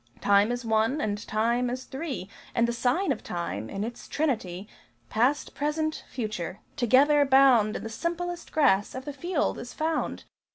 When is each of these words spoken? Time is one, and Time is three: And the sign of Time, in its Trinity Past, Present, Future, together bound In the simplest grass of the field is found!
Time 0.19 0.51
is 0.51 0.65
one, 0.65 0.99
and 0.99 1.27
Time 1.27 1.69
is 1.69 1.83
three: 1.83 2.27
And 2.55 2.67
the 2.67 2.73
sign 2.73 3.11
of 3.11 3.23
Time, 3.23 3.69
in 3.69 3.83
its 3.83 4.07
Trinity 4.07 4.67
Past, 5.09 5.53
Present, 5.53 6.03
Future, 6.09 6.59
together 6.75 7.23
bound 7.23 7.75
In 7.75 7.83
the 7.83 7.89
simplest 7.89 8.51
grass 8.51 8.95
of 8.95 9.05
the 9.05 9.13
field 9.13 9.59
is 9.59 9.75
found! 9.75 10.23